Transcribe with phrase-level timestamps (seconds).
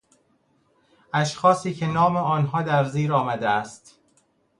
[1.13, 3.99] اشخاصی که نام آنها در زیر آمده است.